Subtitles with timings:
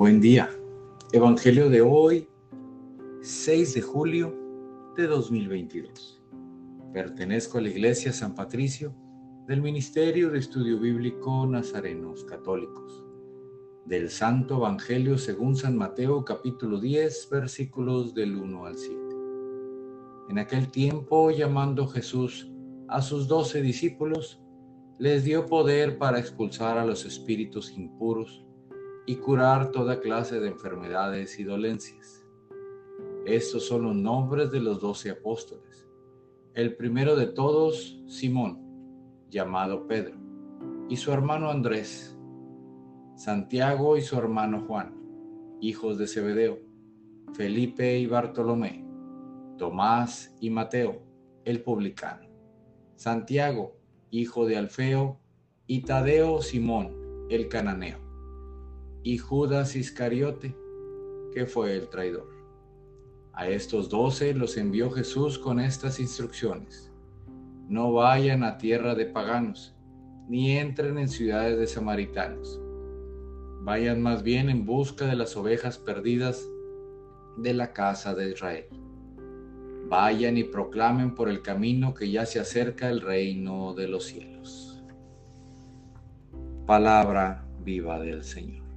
[0.00, 0.48] Buen día.
[1.12, 2.26] Evangelio de hoy,
[3.20, 4.34] 6 de julio
[4.96, 6.22] de 2022.
[6.94, 8.94] Pertenezco a la Iglesia San Patricio
[9.46, 13.04] del Ministerio de Estudio Bíblico Nazarenos Católicos.
[13.84, 18.96] Del Santo Evangelio según San Mateo capítulo 10 versículos del 1 al 7.
[20.30, 22.50] En aquel tiempo, llamando Jesús
[22.88, 24.42] a sus doce discípulos,
[24.98, 28.46] les dio poder para expulsar a los espíritus impuros
[29.06, 32.24] y curar toda clase de enfermedades y dolencias.
[33.26, 35.88] Estos son los nombres de los doce apóstoles.
[36.54, 38.60] El primero de todos, Simón,
[39.28, 40.16] llamado Pedro,
[40.88, 42.18] y su hermano Andrés,
[43.16, 44.94] Santiago y su hermano Juan,
[45.60, 46.58] hijos de Zebedeo,
[47.34, 48.84] Felipe y Bartolomé,
[49.58, 51.02] Tomás y Mateo,
[51.44, 52.26] el publicano,
[52.96, 53.76] Santiago,
[54.10, 55.20] hijo de Alfeo,
[55.66, 56.96] y Tadeo Simón,
[57.28, 58.09] el cananeo
[59.02, 60.54] y Judas Iscariote,
[61.32, 62.28] que fue el traidor.
[63.32, 66.92] A estos doce los envió Jesús con estas instrucciones.
[67.68, 69.74] No vayan a tierra de paganos,
[70.28, 72.60] ni entren en ciudades de samaritanos.
[73.62, 76.46] Vayan más bien en busca de las ovejas perdidas
[77.36, 78.66] de la casa de Israel.
[79.88, 84.82] Vayan y proclamen por el camino que ya se acerca el reino de los cielos.
[86.66, 88.69] Palabra viva del Señor.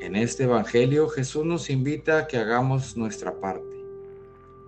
[0.00, 3.76] En este Evangelio Jesús nos invita a que hagamos nuestra parte,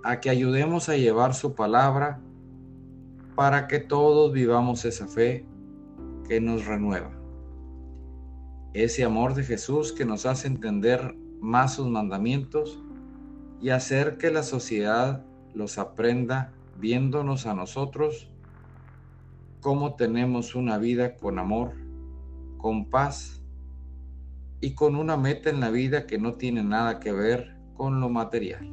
[0.05, 2.21] a que ayudemos a llevar su palabra
[3.35, 5.47] para que todos vivamos esa fe
[6.29, 7.11] que nos renueva.
[8.75, 12.83] Ese amor de Jesús que nos hace entender más sus mandamientos
[13.63, 18.29] y hacer que la sociedad los aprenda viéndonos a nosotros
[19.63, 21.73] cómo tenemos una vida con amor,
[22.59, 23.42] con paz
[24.63, 28.09] y con una meta en la vida que no tiene nada que ver con lo
[28.09, 28.73] material.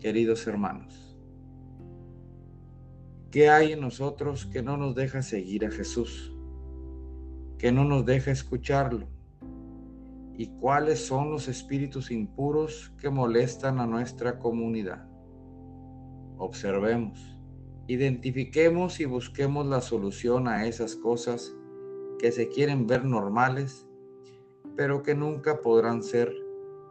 [0.00, 1.18] Queridos hermanos,
[3.30, 6.34] ¿qué hay en nosotros que no nos deja seguir a Jesús?
[7.58, 9.08] Que no nos deja escucharlo?
[10.38, 15.06] ¿Y cuáles son los espíritus impuros que molestan a nuestra comunidad?
[16.38, 17.36] Observemos,
[17.88, 21.54] identifiquemos y busquemos la solución a esas cosas
[22.18, 23.86] que se quieren ver normales,
[24.76, 26.34] pero que nunca podrán ser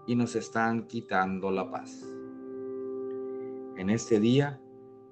[0.07, 2.03] y nos están quitando la paz.
[3.77, 4.61] En este día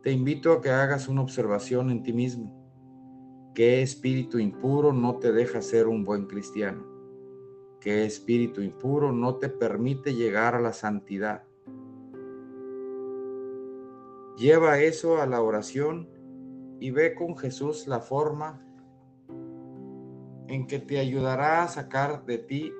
[0.02, 2.52] te invito a que hagas una observación en ti mismo.
[3.54, 6.86] ¿Qué espíritu impuro no te deja ser un buen cristiano?
[7.80, 11.44] ¿Qué espíritu impuro no te permite llegar a la santidad?
[14.38, 16.10] Lleva eso a la oración
[16.80, 18.66] y ve con Jesús la forma
[20.48, 22.72] en que te ayudará a sacar de ti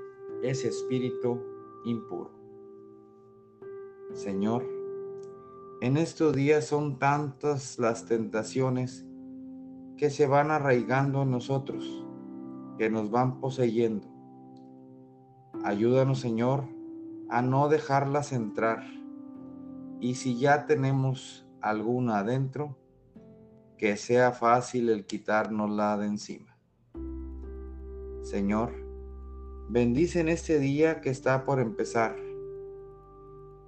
[0.44, 1.42] ese espíritu
[1.86, 2.32] impuro.
[4.14, 4.64] Señor,
[5.82, 9.06] en estos días son tantas las tentaciones
[9.98, 12.06] que se van arraigando en nosotros,
[12.78, 14.08] que nos van poseyendo.
[15.64, 16.66] Ayúdanos, Señor,
[17.30, 18.84] a no dejarlas entrar.
[20.00, 22.78] Y si ya tenemos alguna adentro,
[23.78, 26.53] que sea fácil el quitárnosla de encima.
[28.24, 28.72] Señor,
[29.68, 32.16] bendice en este día que está por empezar.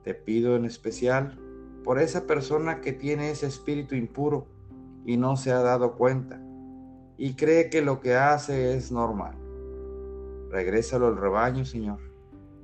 [0.01, 1.37] Te pido en especial
[1.83, 4.47] por esa persona que tiene ese espíritu impuro
[5.05, 6.41] y no se ha dado cuenta
[7.17, 9.35] y cree que lo que hace es normal.
[10.49, 11.99] Regrésalo al rebaño, Señor,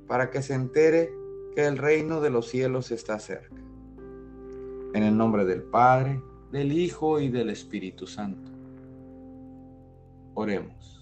[0.08, 1.12] para que se entere
[1.54, 3.60] que el reino de los cielos está cerca.
[4.94, 8.50] En el nombre del Padre, del Hijo y del Espíritu Santo.
[10.34, 11.01] Oremos